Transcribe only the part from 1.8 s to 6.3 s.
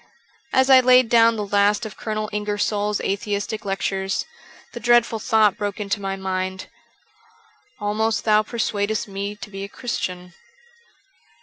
of Colonel Ingersoll's atheistic lectures, the dreadful thought broke into my